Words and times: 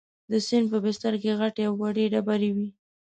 د 0.31 0.33
سیند 0.47 0.67
په 0.73 0.77
بستر 0.85 1.13
کې 1.21 1.31
غټې 1.39 1.63
او 1.67 1.73
وړې 1.81 2.05
ډبرې 2.13 2.49
وې. 2.55 2.67